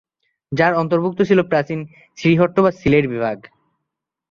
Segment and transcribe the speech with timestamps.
[0.51, 1.79] যার অন্তর্ভুক্ত ছিল প্রাচীন
[2.17, 3.37] শ্রীহট্ট বা সিলেট বিভাগ।